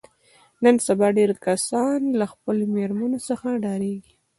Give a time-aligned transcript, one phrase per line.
[0.63, 4.13] نن سبا ډېری کسان له خپلو مېرمنو څخه ډارېږي.